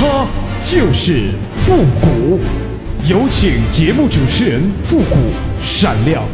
[0.00, 0.26] 他
[0.62, 2.40] 就是复古。
[3.06, 5.16] 有请节目主持人复古
[5.60, 6.24] 闪亮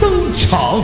[0.00, 0.82] 登场。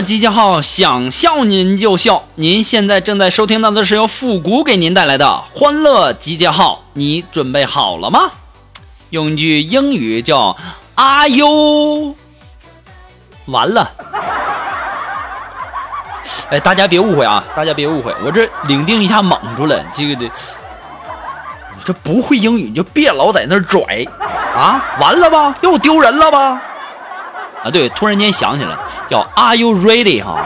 [0.00, 2.24] 集结号，想笑您就笑。
[2.36, 8.30] 您现在正在收听到的是由复古给您带来的欢乐集结号，你准备好了吗？
[9.10, 10.56] 用一句英语叫
[10.96, 12.14] “Are you？”
[13.46, 13.88] 完了，
[16.50, 20.32] 哎，大家别误会啊，大家别误会，我这领定一下蒙住了，这个这，你
[21.84, 24.04] 这不会英语你就别老在那拽
[24.52, 24.82] 啊！
[25.00, 26.60] 完了吧，又丢人了吧？
[27.66, 28.76] 啊，对，突然间想起来。
[29.08, 30.22] 叫 Are you ready？
[30.22, 30.40] 哈，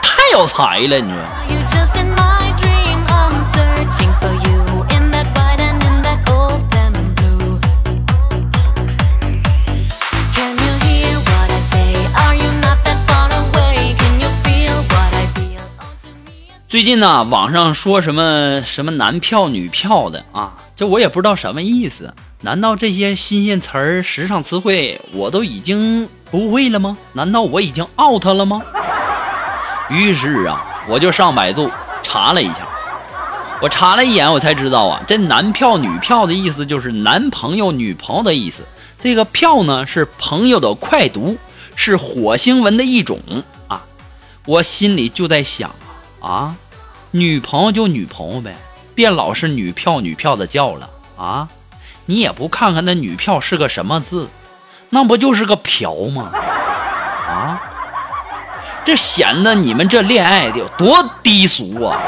[0.00, 1.36] 太有才了，你说。
[16.68, 22.12] 最近呢，网上说什么什么男票女票的啊，这我也不知道什么意思。
[22.42, 26.96] 难道这些新鲜词儿、时尚词汇我都已经不会了吗？
[27.14, 28.62] 难道我已经 out 了吗？
[29.88, 31.70] 于是啊，我就上百度
[32.02, 32.68] 查了一下。
[33.62, 38.62] 我查了一眼，我才知道啊，这男票女票的意思就是男朋友、女朋友的意思。
[39.00, 41.38] 这个票呢是朋友的快读，
[41.74, 43.18] 是火星文的一种
[43.66, 43.82] 啊。
[44.44, 45.74] 我心里就在想
[46.20, 46.54] 啊，
[47.12, 48.54] 女朋友就女朋友呗，
[48.94, 51.48] 别老是女票女票的叫了啊。
[52.06, 54.28] 你也不看看那女票是个什么字，
[54.90, 56.30] 那不就是个嫖吗？
[57.28, 57.60] 啊，
[58.84, 62.00] 这显得你们这恋爱的有多低俗啊！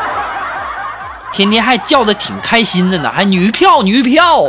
[1.32, 4.44] 天天还叫的挺开心的呢，还女票女票。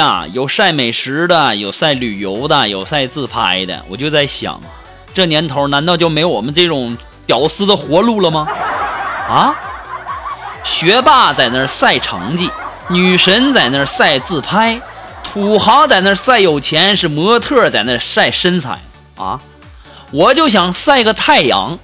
[0.00, 3.84] 呀，有晒美食的，有晒旅游的，有晒自拍的。
[3.86, 4.58] 我就在想，
[5.12, 6.96] 这年头难道就没有我们这种
[7.26, 8.48] 屌丝的活路了吗？
[9.28, 9.54] 啊，
[10.64, 12.50] 学霸在那晒成绩，
[12.88, 14.80] 女神在那晒自拍，
[15.22, 18.78] 土豪在那晒有钱，是模特在那晒身材
[19.18, 19.38] 啊！
[20.12, 21.78] 我就想晒个太阳，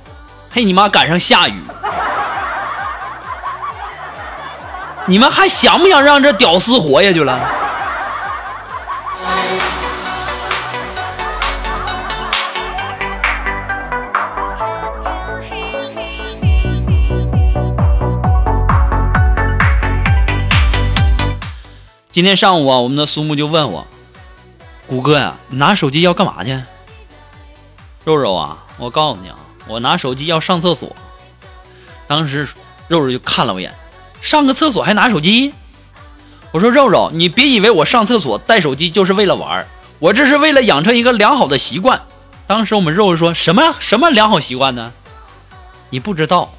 [0.50, 1.62] 嘿你妈，赶上下雨。
[5.04, 7.38] 你们还想不想让这屌丝活下去了？
[22.16, 23.86] 今天上午啊，我们的苏木就问我
[24.88, 26.62] ：“谷歌呀，你拿手机要干嘛去？”
[28.06, 29.36] 肉肉啊，我告诉你啊，
[29.68, 30.96] 我拿手机要上厕所。
[32.06, 32.48] 当时
[32.88, 33.74] 肉肉就看了我一眼。
[34.22, 35.52] 上个厕所还拿手机？
[36.52, 39.66] 我说肉肉，你别以为我上厕所带手机就是为了玩
[39.98, 42.00] 我这是为了养成一个良好的习惯。
[42.46, 44.90] 当时我们肉肉说什么什么良好习惯呢？
[45.90, 46.54] 你不知道，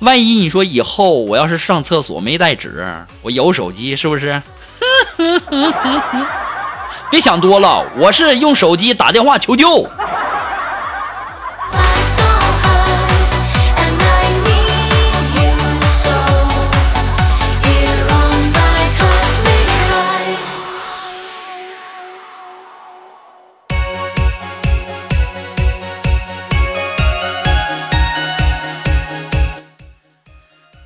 [0.00, 2.84] 万一你说以后我要是上厕所没带纸，
[3.22, 4.42] 我有手机是不是？
[7.10, 9.88] 别想多了，我是用手机打电话求救。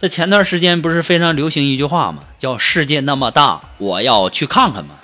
[0.01, 2.23] 这前段时间不是非常流行一句话吗？
[2.39, 4.95] 叫“世界那么大，我要去看看”吗？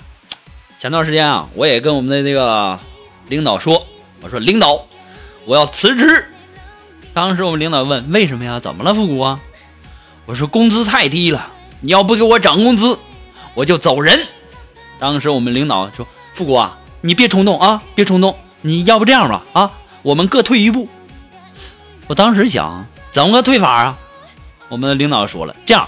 [0.79, 2.79] 前段时间啊，我也跟我们的这个
[3.27, 3.85] 领导说
[4.23, 4.85] ：“我说领导，
[5.45, 6.25] 我要辞职。”
[7.13, 8.57] 当时我们领导问：“为什么呀？
[8.61, 9.41] 怎么了，复古啊？”
[10.25, 11.51] 我说：“工资太低了，
[11.81, 12.97] 你要不给我涨工资，
[13.53, 14.25] 我就走人。”
[14.97, 19.71] 当时我们领导说：“复古啊，你别冲动啊，别冲动，你要不这样吧，啊，
[20.03, 20.87] 我们各退一步。”
[22.07, 22.85] 我当时想。
[23.11, 23.97] 怎么个退法啊？
[24.75, 25.87] 我们的领导说了，这样，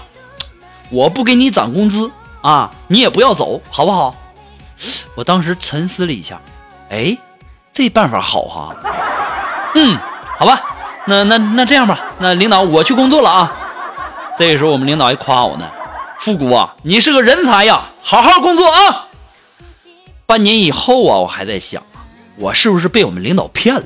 [0.88, 4.14] 我不给你涨工资啊，你也不要走，好不好？
[5.14, 6.40] 我当时沉思了一下，
[6.88, 7.14] 哎，
[7.70, 8.74] 这办法好哈。
[9.74, 9.98] 嗯，
[10.38, 10.62] 好吧，
[11.04, 13.54] 那那那这样吧，那领导我去工作了啊。
[14.38, 15.70] 这个时候我们领导还夸我呢，
[16.18, 19.04] 复古啊，你是个人才呀，好好工作啊。
[20.24, 21.82] 半年以后啊，我还在想，
[22.36, 23.82] 我是不是被我们领导骗了？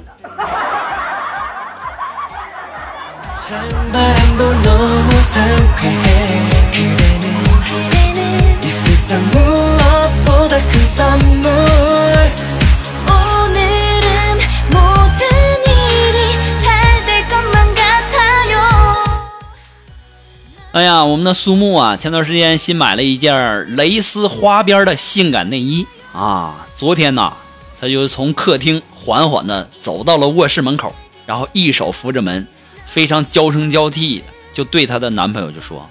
[20.75, 25.87] 哎呀，我们的苏木啊，前段时间新买了一件蕾丝花边的性感内衣。
[26.14, 26.67] 啊。
[26.79, 27.32] 昨天呢，
[27.79, 30.94] 他就从客厅缓缓的走到了卧室门口，
[31.26, 32.49] 然后一手扶着门，
[32.87, 35.88] 非常娇声娇气的就对她的男朋友就说：“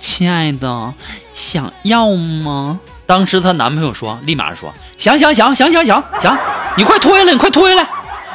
[0.00, 0.94] 亲爱的，
[1.34, 6.38] 想要吗？”当时她男朋友说，立马说：“想想想想想想想，
[6.76, 7.86] 你快脱下来，你快脱下来，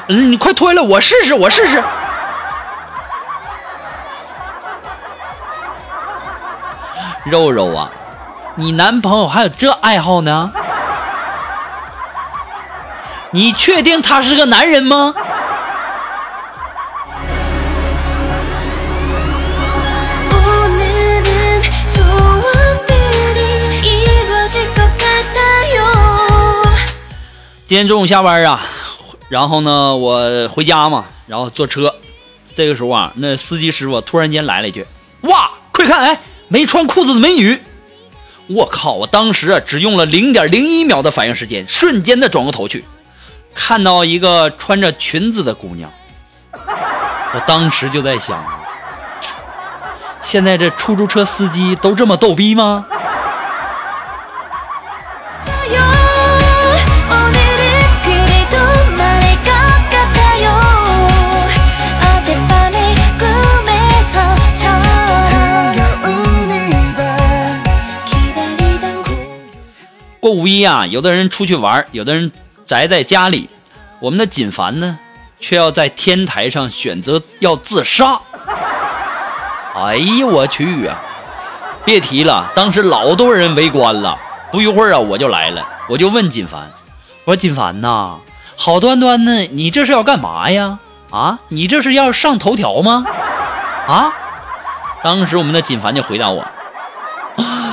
[0.10, 1.84] 嗯，你快脱下来，我试试，我试试。”
[7.26, 7.90] 肉肉啊，
[8.54, 10.52] 你男朋友还有这爱好呢？
[13.32, 15.14] 你确定他是个男人吗？
[27.68, 28.62] 今天中午下班啊，
[29.28, 31.96] 然后呢，我回家嘛，然后坐车，
[32.54, 34.86] 这个时候啊，那司机师傅突然间来了一句
[35.22, 37.60] ：“哇，快看，哎！”没穿裤子的美女，
[38.46, 38.94] 我靠！
[38.94, 42.86] 我当时啊，只用了零点零一秒的反应时间，瞬间的转过头去，
[43.56, 45.92] 看到一个穿着裙子的姑娘。
[46.54, 48.46] 我当时就在想，
[50.22, 52.86] 现在这出租车司机都这么逗逼吗？
[70.26, 72.32] 过五一啊，有的人出去玩，有的人
[72.66, 73.48] 宅在家里。
[74.00, 74.98] 我们的锦凡呢，
[75.40, 78.20] 却要在天台上选择要自杀。
[79.76, 80.98] 哎呀，我去啊！
[81.86, 84.18] 别提了，当时老多人围观了。
[84.52, 86.72] 不一会儿啊，我就来了，我就问锦凡
[87.26, 88.16] ：“我说锦凡呐，
[88.56, 90.80] 好端端的，你这是要干嘛呀？
[91.12, 93.06] 啊，你这是要上头条吗？
[93.88, 94.12] 啊？”
[95.06, 96.44] 当时我们的锦凡就回答我：“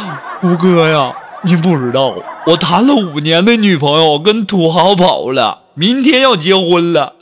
[0.45, 2.15] 吴哥呀。”你不知道，
[2.47, 7.15] 我谈了五年的女朋友跟土豪跑了，明天要结婚了，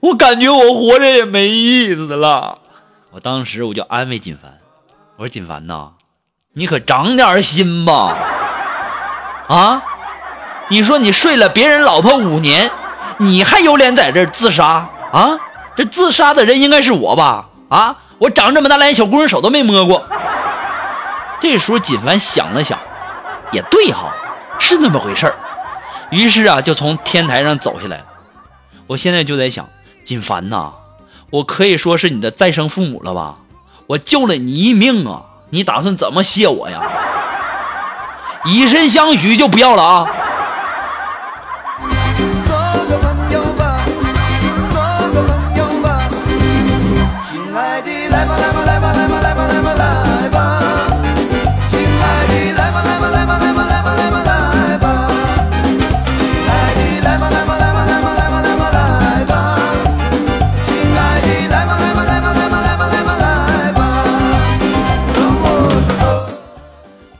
[0.00, 2.58] 我感觉我活着也没意思了。
[3.12, 4.58] 我当时我就安慰锦凡，
[5.16, 5.90] 我说锦凡呐，
[6.54, 8.16] 你可长点心吧。
[9.48, 9.82] 啊，
[10.68, 12.70] 你说你睡了别人老婆五年，
[13.18, 15.38] 你还有脸在这自杀啊？
[15.76, 17.46] 这自杀的人应该是我吧？
[17.68, 20.04] 啊，我长这么大连小姑娘手都没摸过。
[21.38, 22.76] 这时候锦凡想了想。
[23.52, 24.12] 也对哈，
[24.58, 25.34] 是那么回事儿。
[26.10, 28.02] 于是啊，就从天台上走下来。
[28.86, 29.68] 我现在就在想，
[30.04, 30.72] 锦凡呐，
[31.30, 33.36] 我可以说是你的再生父母了吧？
[33.88, 36.82] 我救了你一命啊，你打算怎么谢我呀？
[38.44, 40.06] 以身相许就不要了啊！
[48.08, 48.65] 来吧，来吧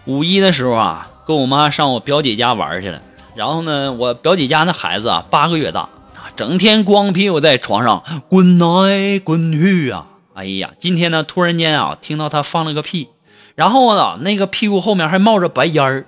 [0.06, 3.00] 五一的时候啊，跟我妈上我表姐家玩去了。
[3.34, 10.06] 然后呢，我表姐家那孩子啊，八个月大啊，整天光屁股在床上滚来滚去啊。
[10.34, 13.08] 哎呀，今天呢，突然间啊，听到他放了个屁，
[13.54, 16.06] 然后呢，那个屁股后面还冒着白烟儿。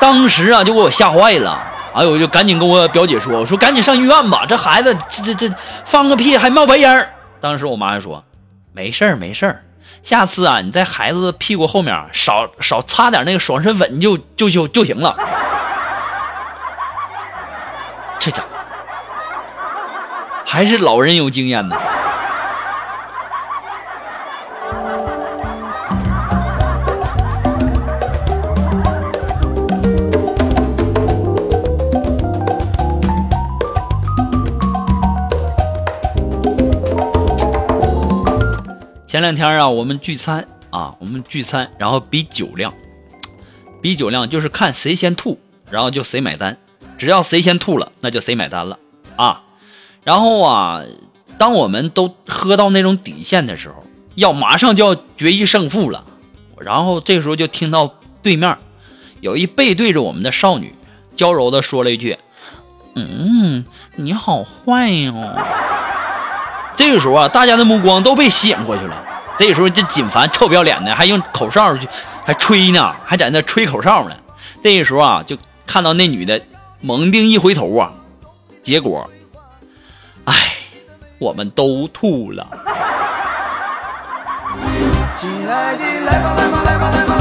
[0.00, 1.58] 当时啊，就给我吓坏了。
[1.94, 5.54] 哎呦，我就赶紧跟我表姐说：“我说赶紧上医院吧，这孩子这这这
[5.84, 8.22] 放个屁还冒白烟儿。”当时我妈就说
[8.72, 9.62] ：“没事儿，没事儿。”
[10.02, 15.16] 下次啊，你在孩子屁股后面少少擦点那个爽身粉就就就就行了。
[18.18, 18.48] 这家伙
[20.44, 21.76] 还是老人有经验呢。
[39.10, 42.72] 前两天啊，我们聚餐啊，我们聚餐，然后比酒量，
[43.82, 45.36] 比酒量就是看谁先吐，
[45.68, 46.56] 然后就谁买单。
[46.96, 48.78] 只要谁先吐了，那就谁买单了
[49.16, 49.42] 啊。
[50.04, 50.84] 然后啊，
[51.36, 56.04] 当我们都喝到那种底线的时候，要马上就要决一胜负了。
[56.60, 58.56] 然后这时候就听到对面
[59.20, 60.72] 有一背对着我们的少女，
[61.16, 62.16] 娇柔的说了一句
[62.94, 63.64] ：“嗯，
[63.96, 65.36] 你好坏哟。”
[66.80, 68.96] 这个时候啊，大家的目光都被吸引过去了。
[69.38, 71.86] 这个时候，这锦凡臭不要脸的，还用口哨去，
[72.24, 74.16] 还吹呢，还在那吹口哨呢。
[74.62, 76.40] 这个时候啊，就看到那女的
[76.80, 77.92] 猛地一回头啊，
[78.62, 79.10] 结果，
[80.24, 80.34] 哎，
[81.18, 82.48] 我们都吐了。
[85.16, 87.14] 亲爱的，来吧，来吧，来吧，来吧，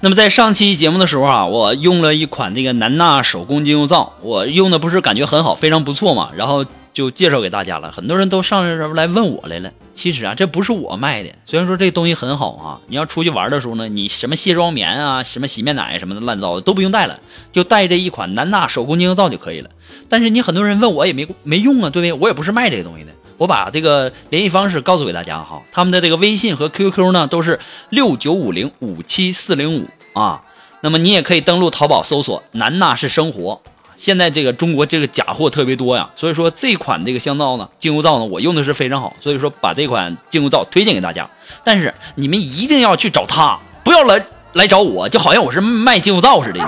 [0.00, 6.64] 那么在上期节目的时候啊，我用了一款这个南纳手工精油皂，我用的不是感觉很好，非常不错嘛，然后。
[6.94, 9.70] 就介绍给大家了，很多人都上这来问我来了。
[9.94, 11.28] 其实啊，这不是我卖的。
[11.44, 17.20] 虽然说这东西很好啊，你要出去玩的时候呢，你什么卸妆棉啊、什么洗面奶什么的乱糟的都不用带了，
[17.52, 19.70] 就带这一款南娜手工精油皂就可以了。
[20.08, 22.12] 但是你很多人问我也没没用啊，对不对？
[22.14, 23.12] 我也不是卖这个东西的。
[23.38, 30.42] 我把这个联系方式告诉给大家哈，他们的这个微信和 QQ 呢都是六九五零五七四零五啊。
[30.80, 33.60] 那么你也可以登录淘宝搜索“南纳是生活”。
[33.96, 41.28] 现在这个中国这个假货特别多呀，所以说这款这个香皂呢，精油皂呢，我用的是非常好，所以说把这款精油皂推荐给大家。
[41.64, 46.60] 但是你们一定要去找他，不要来来找我，就好像我是卖精油皂似的。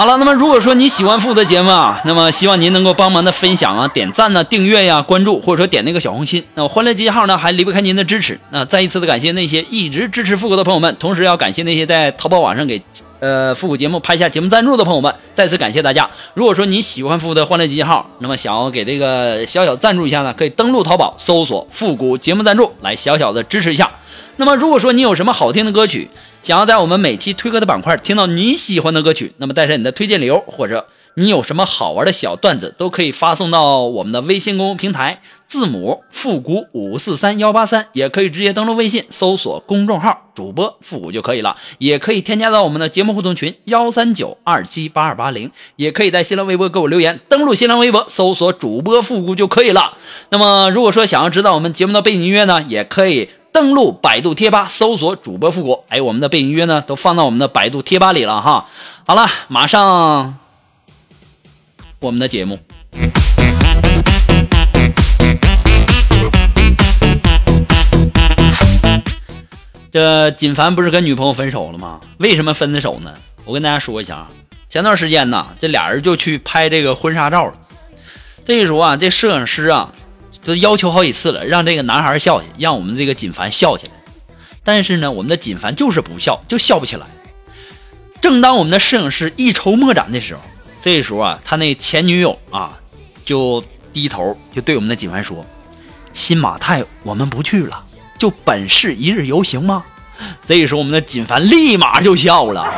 [0.00, 6.42] 好了，那么如果说你喜欢富的节目啊，那么希望您能够帮忙的分享啊、点赞呢、订阅呀、关注，或者说点那个小红心。
[6.54, 8.40] 那么欢乐集结号呢还离不开您的支持。
[8.48, 12.80] 那再一次的感谢那些一直支持富哥的朋友们，同时要感谢那些在淘宝网上给
[13.18, 16.08] 呃复古节目拍下节目赞助的朋友们，再次感谢大家。
[16.32, 23.90] 如果说你喜欢富哥的欢乐集结号，那么想要给这个小小赞助一下呢，可以登录淘宝搜索复古节目赞助来小小的支持一下。
[24.40, 26.08] 那么如果说你有什么好听的歌曲，
[26.42, 49.98] 想要在我们每期推歌的板块听到你喜欢的歌曲，那么带上你的推荐理由，或者你有什么好玩的小段子，都可以发送到我们的微信公众平台，字母复古五四三幺八三，也可以直接登录微信搜索公众号主播复古就可以了，也可以添加到我们的节目互动群幺三九二七八二八零，也可以在新浪微博给我留言，登录新浪微博搜索主播复古就可以了。
[50.30, 53.28] 那么如果说想要知道我们节目的背景音乐呢，也可以。
[53.52, 55.84] 登录百度贴吧，搜索主播复古。
[55.88, 58.66] 哎，我们的背景音乐呢，都放到我们的百度贴吧里了哈。
[59.06, 60.38] 好了，马上
[61.98, 62.60] 我们的节目。
[69.92, 72.00] 这锦凡不是跟女朋友分手了吗？
[72.18, 73.12] 为什么分的手呢？
[73.44, 74.28] 我跟大家说一下啊，
[74.68, 77.54] 前段时间呢，这俩人就去拍这个婚纱照了。
[78.44, 79.92] 这个时候啊，这摄影师啊。
[80.44, 83.92] 都要求好几次了，让这个男孩笑去，让我们这个锦凡笑起来。
[84.62, 87.06] 但是呢，我们的锦凡就是不笑，就笑不起来。
[88.20, 90.40] 正当我们的摄影师一筹莫展的时候，
[90.82, 92.78] 这时候啊，他那前女友啊，
[93.24, 95.44] 就低头就对我们的锦凡说
[96.12, 97.84] ：“新马泰我们不去了，
[98.18, 99.84] 就本市一日游行吗？”
[100.46, 102.70] 这时候我们的锦凡立马就笑了。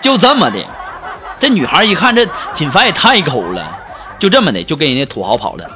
[0.00, 0.64] 就这么的，
[1.38, 3.85] 这女孩一看这锦凡也太抠了。
[4.18, 5.70] 就这么的，就跟人家土豪跑了。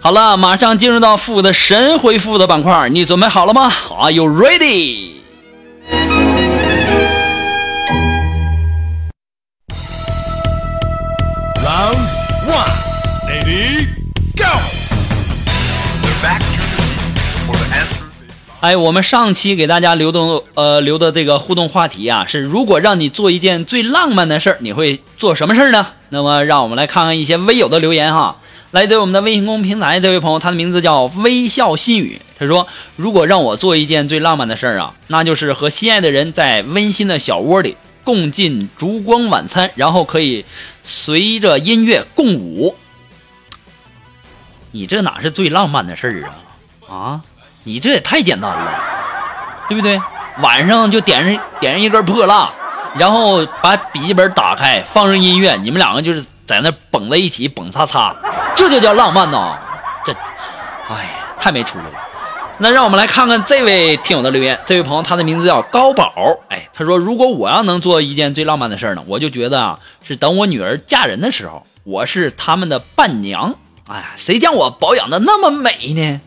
[0.00, 5.17] 好了，马上进入到富的神回复的板块，你准备好了吗？Are you ready？
[18.60, 25.86] 哎，我们上期给大家留的呃留的这个互动话题啊，是如果让你做一件最浪漫的事儿，你会做什么事儿呢？
[26.08, 28.38] 那么让我们来看看一些微友的留言哈。
[28.72, 40.44] 来自我们的微信公众平台这位朋友，他的名字叫微笑心语，他说：如果让我做一件最浪漫的事儿啊，那就是和心爱的人在温馨的小窝里共进烛光晚餐，然后可以
[40.82, 42.74] 随着音乐共舞。
[44.72, 46.28] 你这哪是最浪漫的事儿
[46.88, 46.92] 啊？
[46.92, 47.20] 啊？
[47.68, 48.72] 你这也太简单了，
[49.68, 50.00] 对不对？
[50.40, 52.50] 晚上就点上点上一根破蜡，
[52.96, 58.14] 然后把笔记本打开，放上音乐，你们两个就是在那蹦在一起，蹦擦擦，
[58.56, 59.58] 这就叫浪漫呐！
[60.02, 60.14] 这，
[60.88, 61.92] 哎呀，太没出息了。
[62.56, 64.58] 那让我们来看看这位听友的留言。
[64.64, 66.14] 这位朋友，他的名字叫高宝。
[66.48, 73.54] 哎，他说：“如果我要能做一件最浪漫的事呢，我就觉得啊，是等我女儿嫁人的时候，我是他们的伴娘。
[73.88, 76.20] 哎呀，谁将我保养的那么美呢？”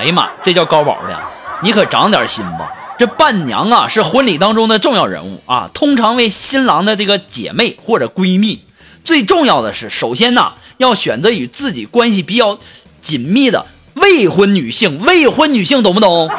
[0.00, 1.20] 哎呀妈，这叫高宝的，
[1.60, 2.72] 你可长点心吧。
[2.98, 8.64] 这伴娘啊，是婚礼当中的重要人物啊，通常为新郎的这个姐妹或者闺蜜。
[9.04, 12.58] 最重要的是，首先呢，要选择与自己关系比较。
[13.02, 13.64] 紧密的
[13.94, 16.30] 未婚女性，未婚女性懂不懂？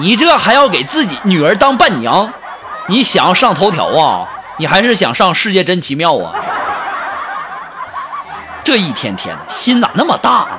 [0.00, 2.32] 你这还要给自己女儿当伴娘，
[2.88, 4.26] 你想要上头条啊？
[4.56, 6.32] 你还是想上世界真奇妙啊？
[8.64, 10.58] 这一天天的心咋那么大呢？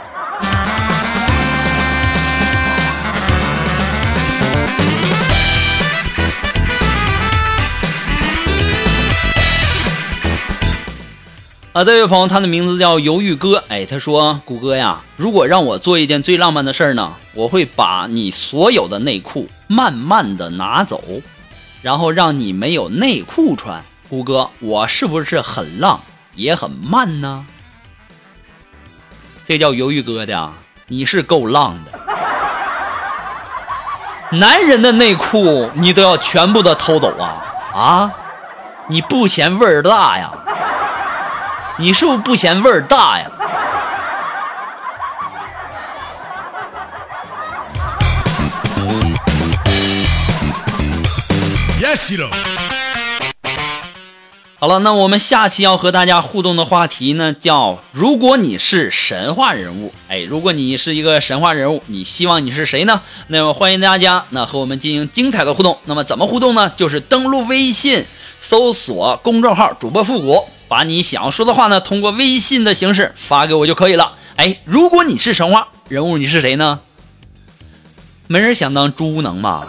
[11.76, 13.62] 啊，这位朋友，他的名字叫犹豫哥。
[13.68, 21.04] 哎，他说：“谷歌呀，如果让我做一件最浪漫的事儿呢，我会把你所有的内裤慢慢的拿走，
[21.82, 23.84] 然后让你没有内裤穿。
[24.08, 26.00] 谷歌，我是不是很浪，
[26.36, 27.46] 也很慢呢？
[29.46, 30.54] 这叫犹豫哥的，
[30.88, 32.00] 你是够浪的。
[34.38, 37.44] 男人的内裤你都要全部的偷走啊
[37.76, 38.14] 啊！
[38.88, 40.32] 你不嫌味儿大呀？”
[41.78, 43.30] 你是不是不嫌味儿大呀？
[54.58, 63.02] 好了，那我们下期要和大家互动的话题呢，叫如果你是神话人物，哎，如果你是一个神话人物，你希望你是谁呢？
[63.28, 65.78] 那么欢迎大家那和我们进行精彩的互动。
[65.86, 66.72] 那么怎么互动呢？
[66.76, 68.06] 就是登录微信，
[68.42, 70.48] 搜索公众号主播复古。
[70.68, 74.14] 把你想要说的话呢，通过微信的形式发给我就可以了。
[74.36, 76.80] 哎，如果你是神话人物，你是谁呢？
[78.28, 79.64] 没人想当猪能吗？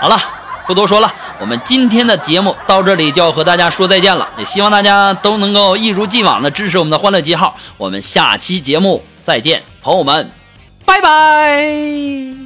[0.00, 0.18] 好了，
[0.66, 4.28] 不多说了，我们今天的节目到这里就要和大家说再见了。
[4.36, 7.56] 也希望大家都能够一如既往的支持我们的欢乐记号。
[7.76, 10.30] 我们下期节目再见，朋友们，
[10.84, 12.43] 拜拜。